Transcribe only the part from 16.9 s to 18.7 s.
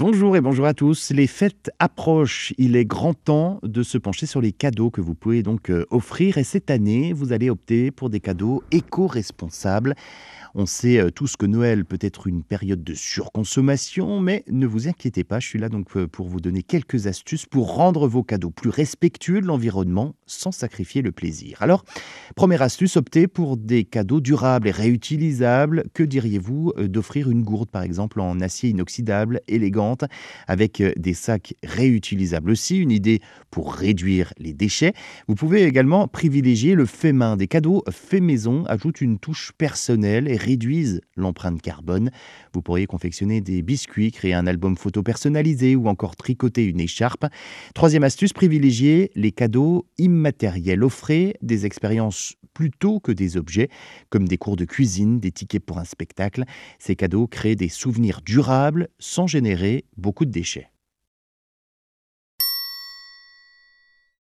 astuces pour rendre vos cadeaux plus